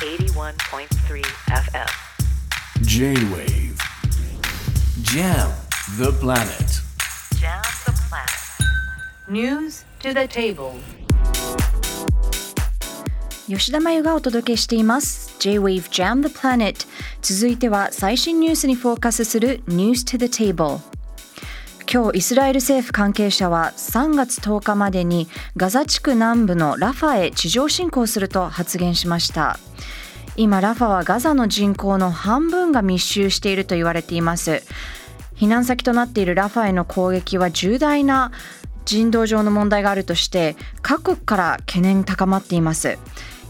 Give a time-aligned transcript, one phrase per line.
[0.00, 1.90] 81.3 FM
[2.82, 3.78] J-Wave
[5.02, 5.50] Jam
[5.98, 6.80] the planet
[7.40, 8.30] Jam the planet
[9.28, 10.74] News to the table
[13.48, 16.86] 吉田真由がお届けしています J-Wave Jam the Planet
[17.22, 20.80] 続いては最新ニュースにフォーカスする News to the Table
[21.93, 25.27] 今日イスラエル政府関係者は3月10日までに
[25.57, 29.59] ガザ地区南部のラファへ地上侵攻すると発言しました。
[30.37, 34.63] 今ラファはガザの人口の半分が密集していると言われています。
[35.35, 38.31] 避難先となっているラファへの攻撃は重大な
[38.85, 42.99] 人道上の問題があるとして各国から懸念高まっています。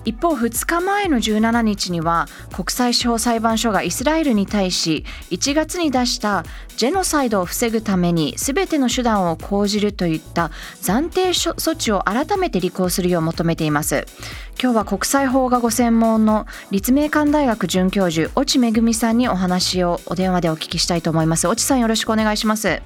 [0.04, 6.44] 一方2日前の17日には国際司法裁判所がイスラエルに対し1月に出した
[6.78, 10.50] ジェノサイドを防ぐために全ての手段を講じるといった
[10.82, 14.06] 暫定措置を改めて履行するよう求めています。
[14.62, 21.48] 今日は国際法がご専門の立命館大学准教授越智恵さんにお話をお電話でお聞きしたいと思います。
[21.48, 22.82] 越智さんよろしくお願いします。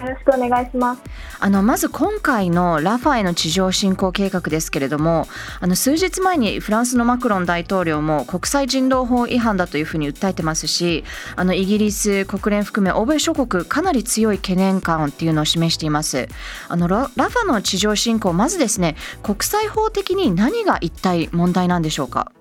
[0.00, 1.02] よろしくお願いします。
[1.38, 5.26] あのまず今回のラファへの地上侵攻計画ですけれども
[5.60, 11.04] あの数日前にフランスのマクロン大統領も国際人道法違反だというふうに訴えてますし
[11.36, 16.28] あのイギリス国連含め欧米諸国かなり強い懸念感っていうのを示しています
[16.68, 22.32] あのララファの地上侵攻まずですね国際法的に何が一体問題なんでしょうか？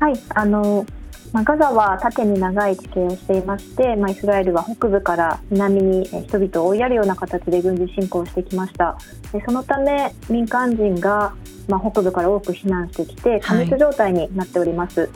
[0.00, 0.84] はいあの
[1.34, 8.96] まあ、ガザは縦に長い地形をしていまして、まあ、イスラエルは北部から南に人々を追いやるような形で軍事侵攻してきました。
[9.32, 11.34] でそのため民間人が、
[11.66, 15.10] まあ、北部から多く避難してきて過密状態になっております、はい、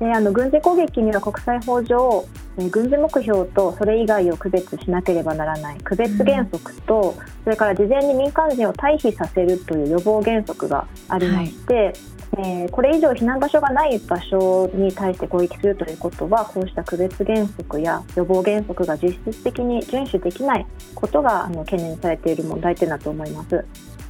[0.00, 23.64] であの軍事攻撃には国際法上軍事目標とそれ以外を区別しなければならない区別原則と、うん、それから事前に民間人を退避させるという予防原則がありまして、はいえー、これ以上避難場所がない場所に対して攻撃するということはこうした区別原則や予防原則が実質的に遵守できないことがあの懸念されている問題点だと思います？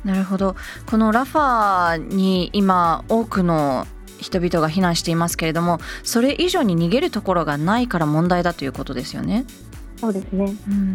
[0.05, 0.55] なるほど
[0.89, 3.87] このラファに今多くの
[4.19, 9.47] 人々が避難していますけれどもそれ以上に逃げるところがないから問題だということですよね。
[10.01, 10.95] そうですね、うん、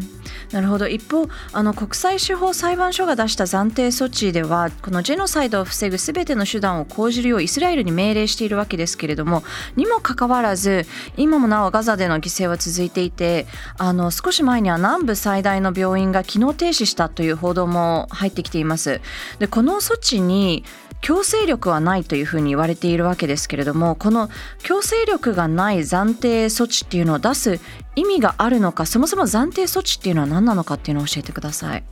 [0.52, 0.88] なるほど。
[0.88, 9.44] 一方あの国際司法裁判所が出した暫定措置ではこのジェノサイドを防ぐすべての手段を講じるようイスラエルに命令しているわけですけれども
[9.76, 13.46] にもかかわらず今もなおガザでの犠牲は続いていて
[13.78, 19.02] あの少し前には南部最大の病院が機能停止したという報道も入ってきています。
[19.38, 20.64] でこの措置に
[21.06, 24.28] 強制力はないというふうに言われているわけですけれどもこの
[24.64, 27.60] 強制力がない暫定措置っていうのを出す
[27.96, 31.84] 意味があるのかそもそも暫定措置っていうのは何なのかっていうのを教えてください。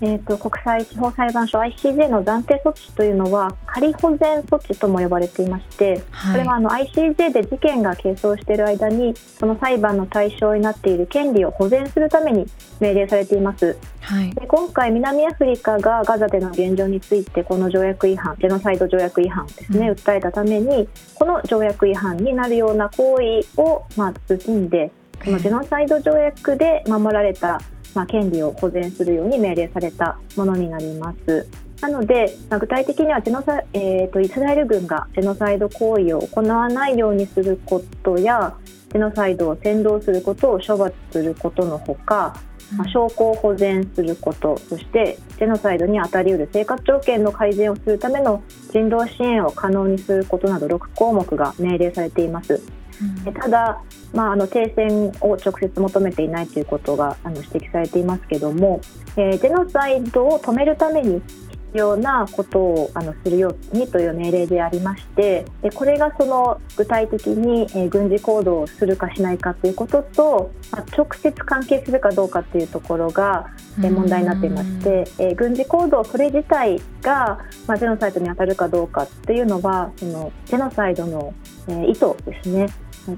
[0.00, 12.46] はいえーと、国際司法裁判所 ICJ の暫定措置というのは仮保全措置とも呼ばれていまして、はい、これはあの ICJ で事件が係争している間にその裁判の対象になっている権利を保全するために
[12.80, 24.90] 命令されています、はい、で今回南アフリカがガザでの現状についてこの条約違反ジェノサイド条約違反ですね、うん、訴えたためにこの条約違反になるような行為をまあ包んで
[25.22, 27.60] このジェノサイド条約で守られた
[27.94, 31.46] まあ、権利を保全するように命令されたものになります。
[31.80, 38.54] なので、まあ、具体的にはジェノサ、えーと、イスラエル軍がジェノサイド行為を行わないようにすることや
[38.90, 42.36] ジェノサイドを扇動することを処罰することのほか、
[42.76, 52.79] まあ、証拠を保全することそしてジェノサイドに当たりうる生活条件の改善をするための人道支援を可能にすることなど6項目が命令されています。
[53.26, 58.80] うん、ただ、まあ、あの停戦を直接求めていないということがあの指摘されていますけれども、
[59.16, 61.22] えー、ジェノサイドを止めるために
[61.70, 81.32] 必要なことをあのするようにという命令でありましてでこれがその具体的に、えー、軍事行動をするかしないかということと、まあ、直接関係するかどうかというところが、えー、問題になっていまして、えー、軍事行動それ自体が、まあ、ジェノサイドに当たるかどうかっていうのはそのジェノサイドの、
[81.70, 82.66] えー、意図ですね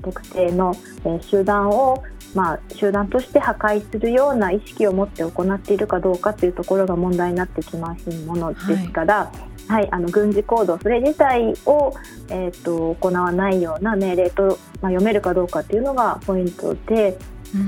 [0.01, 0.75] 特定の
[1.21, 2.03] 集団を、
[2.35, 9.33] まあ、集団として破壊するような意識を持って行っているかどうかというところが問題になってきますものですから、
[9.67, 11.93] はい、はい、あの軍事行動それ自体を、
[12.29, 14.57] えーと、行わないような命令と、まあ、
[14.93, 17.19] 読めるかどうかというのがポイントで。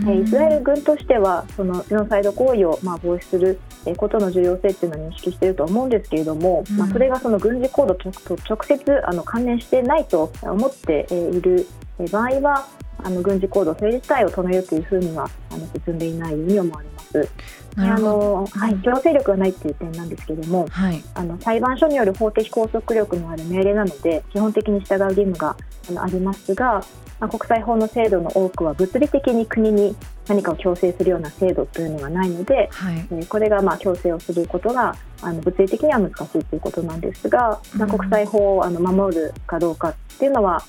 [0.08, 3.60] えイスラエル軍としてはそのジェノサイド行為をまあ防止する
[3.96, 8.10] ことの重要性っていうのは認識していると思うんですけれども、まあ、それがその軍事行動と
[8.48, 12.66] 直接あの関連してないと思っているえ場合は
[12.98, 17.28] あの軍事行動それ自体を止めるというふうにはあの進んでいないように思われます。
[17.76, 25.56] あのはい、強制力がないという点なんですけれども、はい、あの裁判所による法的拘束力のある命令なので基本的に従う義務が
[25.88, 26.84] あのありますが、
[27.18, 29.96] まあ、国際法の制度の多くは物理的に国に
[30.28, 40.62] 何かを強制するような制度というのがないので、はい、えー、これがまあ強制をすることがあの物理的には難しいということなんですが、まあ、国際法をあの守るかどうかっていうのは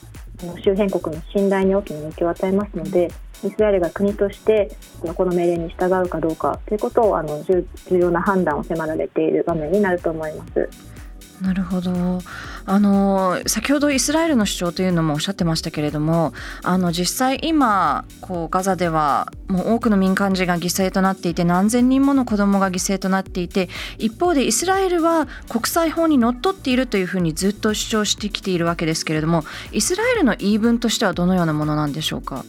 [0.63, 3.11] 周辺国の信頼に大きな影響を与えますので
[3.43, 4.75] イスラエルが国として
[5.15, 10.94] この命令に従うかどうかということをあの重要な判断を迫られている場面になると思います。
[11.41, 12.21] なるほど
[12.65, 16.33] あの先ほどイスラエルの主張というのもおっしゃってましたけれども
[16.63, 32.45] あの実際今こうガザではもう多くの民間人が犠牲となっていて何千人もの子どもが犠牲となっていて一方でイスラエルは国際法にのっとっているというふうにずっと主張してきているわけですけれどもイスラエルの言い分としてはどのようなものなんでしょうか？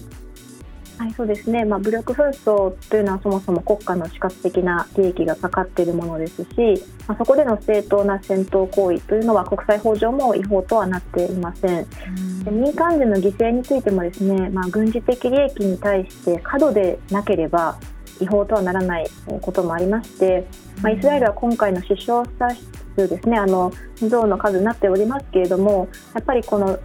[0.98, 11.86] はい、そうですね、まあ、武力紛争というのはそもそも国家の死活的な利益がかかっているものですし、まあ、そこでの正当な戦闘行為というのは国際法上も違法とはなっていません。
[12.44, 17.78] で民間人の犠牲についてもですね、まあ、軍事的利益に対して過度でなければ
[18.20, 19.06] 違法とはならない
[19.42, 20.46] こともありまして、
[20.82, 22.48] まあ、イスラエルは今回の死傷者
[22.96, 26.78] 数ですねあの像の数になっておりますけれどもやっぱりこの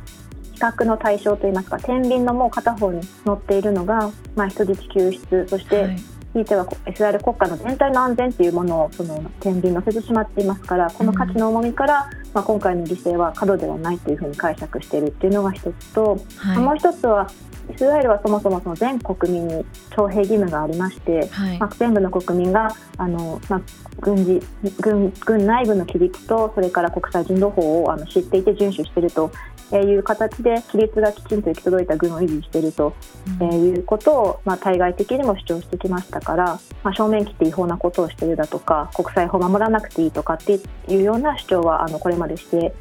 [0.61, 5.97] 較の対象といいますか天秤のもう片方に乗っているのが、まあ、人質救出そして、はい。
[6.33, 17.29] ひいてはイスラエル国家の全体の安全というものをその天秤乗せてしまっていますからこの価値の重みから、まあ、今回の犠牲は過度ではないというふうに解釈しているっていうのが一つと、はい、もう一つは
[17.73, 19.65] イスラエルはそもそもその全国民に
[19.95, 23.61] 徴兵義務がありまして、はい、まあ、全部の国民があの、まあ、
[23.99, 24.39] 軍事
[24.79, 29.31] 軍軍内部の規律とそれから国際人道法をあの知っていて遵守していると
[29.79, 32.93] いう形で規律がきちんと行き届いた軍を維持していると、
[33.39, 42.73] うん、いうことを、まあ、対外的にも主張してきましたから、まあ、正面切って違法なことをしているだとか国際法を守らなくていいとかっていうような主張はあのこれまでして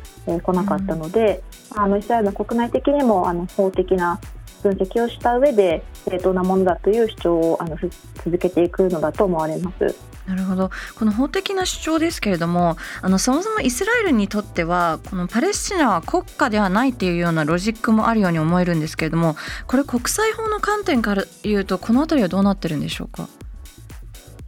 [0.42, 1.42] こなかったので、
[1.74, 4.20] うん、あのイスラエルの国内的にもあの法的な
[4.62, 7.76] 分析をした上で正当なものだという主張をあの
[8.24, 9.94] 続けていくのだと思われます。
[10.26, 10.70] なるほど。
[10.96, 19.34] この法的な主張ですけれどもあのそもそもイスラエルにとってはこのパレスチナは国家ではないというようなロジックもあるように思えるんですけれども
[19.66, 23.28] これ国際法の観点から言うとこの辺りはどうなってるんでしょうか？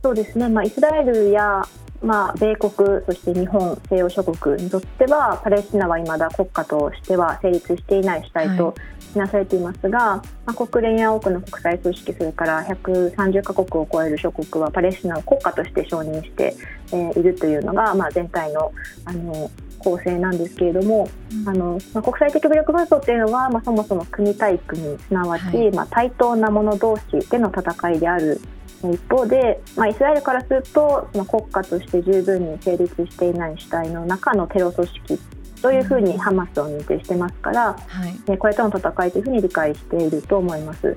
[0.04, 1.62] そうですね、まあ、イスラエルや
[2.02, 2.72] まあ、米国、
[3.06, 8.74] そして日本、西洋諸国にとってはパレスチナは未だ国家としては成立していない主体と
[9.14, 16.56] みなされていますが、はい、まあ、国連や多くの国際組織それから130カ国を超える諸国はパレスチナを国家として承認して、
[16.92, 18.72] えー、いるというのが、まあ、全体の
[19.04, 19.50] あの
[19.82, 28.40] 構成なんですけれども、うん、あのまあ、国際的武力紛争というのは、まあ、そもそも国対国すなわち、はい、まあ、対等な者同士での戦いである
[28.82, 35.18] 一方で、まあ、イスラエルからするとその国家として十分に成立していない主体の中のテロ組織
[35.62, 40.96] というふうにハマスを認定してますから、はい、これとの戦いというふうに理解していると思います。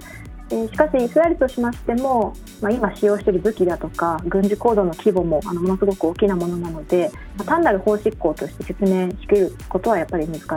[0.51, 10.49] えしかし、イスラエルとしましても、まあ、今使用している武器だとか軍事行動の規模もあのものすごく大きなものなので、まあ、単なる法執行として説明しきることはやっぱり難しい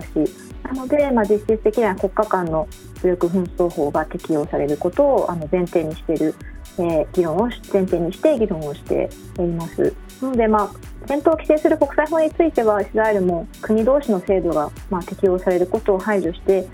[0.62, 2.68] なので、まあ、実質的には国家間の
[3.00, 6.34] 武力紛争法が適用されることをあの前提にしている
[6.78, 9.94] えー、議論を前提にして議論をしています。
[10.22, 16.68] なので、まあ、戦闘を規制する国際法についてはイスラエルも国同士の制度が、まあ、適用されることを排除して、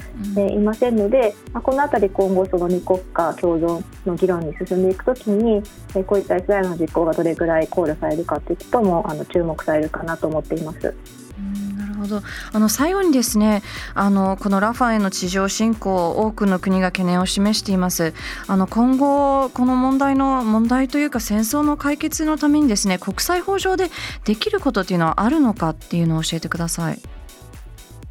[0.53, 5.63] いませんので、まあ、この辺り今後その2国家共存の議論に進んでいくときに、
[5.95, 11.24] えー、こういったイスラエルの実行がどれぐらい考慮されるかということもあの注目されるかなと思っています。
[12.05, 12.23] ほど。
[12.53, 13.63] あの最後にですね
[13.95, 18.15] あのこのラファへの地上侵攻多くの国が懸念を示しています。
[18.47, 23.91] あの今後この問題の問題というか戦争の解決のためにですね国際法上で
[24.25, 27.01] できることっていうのはあるのかっていうのを教えてください。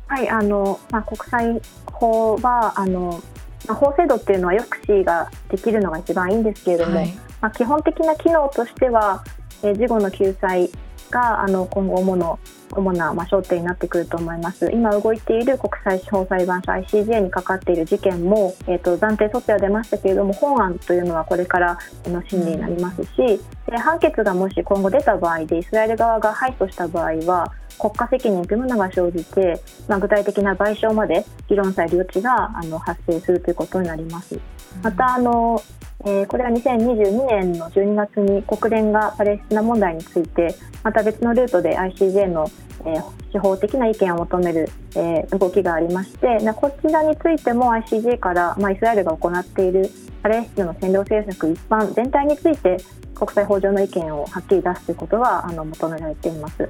[0.07, 3.23] はいあのまあ、国際法はあの
[3.67, 9.23] まあ、法制度っていうのは抑止ができるのが一番いいんですけれども、はい、まあ、基本的な機能としては、
[9.63, 10.69] えー、事後の救済
[11.09, 12.39] があの今後主の
[12.75, 34.39] 主な、まあ、焦点になってくると思います今動いている国際司法裁判所 ICJ にかかっている事件も、えーと、暫定措置は出ましたけれども本案というのはこれからの審理になりますしで判決がもし今後出た場合でイスラエル側が敗訴した場合は国家責任というものが生じて、まあ、具体的な賠償まで議論される余地があの発生するということになります。
[34.81, 35.61] またあの
[36.05, 40.53] えー、これは2022年の12月に国連がパレスチナ問題について
[40.83, 42.51] また別のルートで ICJ の、
[42.85, 49.89] えー、司法的な意見を求める、えー、動きがありましてこちらについても ICJ から、まあ、イスラエルが行っている
[50.21, 52.77] パレスチナの占領政策一般全体について
[53.15, 56.67] 国際法上の意見をはっきり出すということがあの求められています。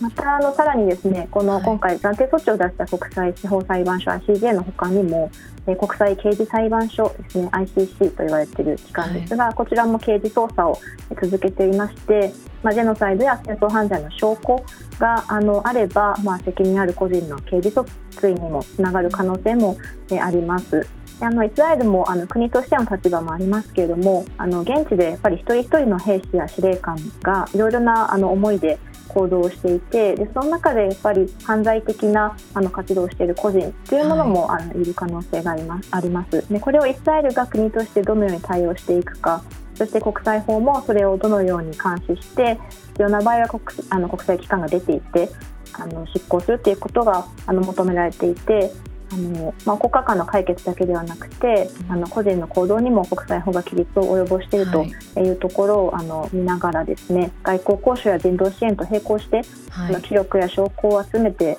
[0.00, 5.30] またあのさらにですねこの今回暫定措置を出した国際司法裁判所 ICJ のほかにも、
[5.66, 10.78] え国際刑事裁判所ですね ICC と言われている機関ですが、はい、こちらも刑事捜査を
[11.22, 12.32] 続けていまして、
[12.62, 14.64] まあ、ジェノサイドや戦争犯罪の証拠
[14.98, 19.76] があのあれば、まあ、責任ある個人の刑事訴追にもつながる可能性も、
[20.10, 20.86] えあります。
[21.20, 28.78] あのイスラエルもあの国としての立場もありますけれどもあの現地でやっぱり一人一人の兵士や司令官がいろいろなあの思いで
[29.08, 35.88] 行動していてでその中でやっぱり犯罪的なあの活動をしている個人というものも、はい、あのいる可能性があります。
[35.90, 39.42] ありますでこれをイスラエルが国としてどのように対応していくか
[39.74, 42.58] そして国際法もそれをどのように監視して
[42.92, 45.28] 必要な場合は国あの国際機関が出ていって
[45.72, 48.72] あの執行するということがあの求められていて
[49.14, 54.84] あの、まあ、国家間の解決だけではなくてあの個人の行動にも国際法が規律を及ぼしていると
[55.20, 61.58] いうところを、あの見ながらですね外交交渉や人道支援と並行して、はい、の記録や証拠を集めて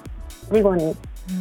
[0.52, 0.96] 事後に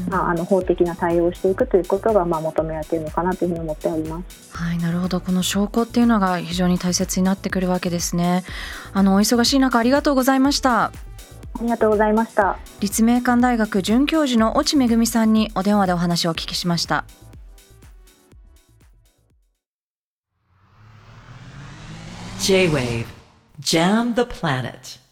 [0.09, 4.57] まあ、あの法的な対応をしていくということがまあ求められているのかなというふうに思っております。
[4.57, 5.21] はい、なるほど。
[5.21, 8.45] この証拠っていうのが非常に大切になってくるわけですね。
[8.95, 10.91] あのお忙しい中ありがとうございました。
[11.57, 12.59] ありがとうございました。
[12.81, 17.05] 立命館大学准教授の越智恵さんにお電話でお話をお聞きしました。
[22.41, 23.07] J-WAVE
[23.61, 25.04] JAM the Planet